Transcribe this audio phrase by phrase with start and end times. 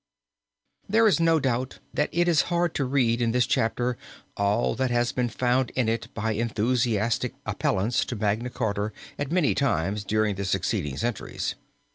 [0.89, 3.99] There is no doubt that it is hard to read in this chapter
[4.35, 9.53] all that has been found in it by enthusiastic appellants to Magna Charta at many
[9.53, 11.53] times during the succeeding centuries.